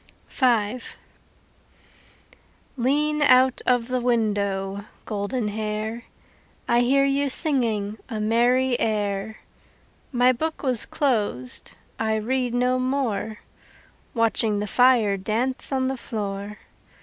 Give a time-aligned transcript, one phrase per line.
[0.29, 0.79] V
[2.75, 6.05] Lean out of the window, Goldenhair,
[6.67, 9.41] I hear you singing A merry air.
[10.11, 13.41] My book was closed, I read no more,
[14.15, 16.57] Watching the fire dance On the floor.